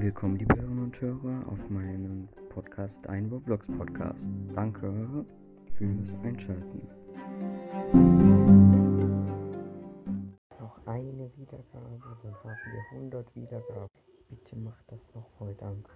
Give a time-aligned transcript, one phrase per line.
[0.00, 4.30] Willkommen, liebe Hörerinnen und Hörer, auf meinem Podcast, ein Roblox Podcast.
[4.54, 5.26] Danke
[5.74, 6.88] fürs Einschalten.
[10.60, 13.88] Noch eine Wiedergabe, dann haben wir 100 Wiedergaben.
[14.28, 15.82] Bitte macht das noch voll, danke.